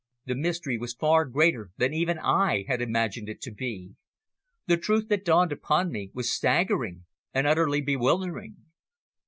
[0.25, 3.91] The mystery was far greater than even I had imagined it to be.
[4.65, 8.55] The truth that dawned upon me was staggering and utterly bewildering.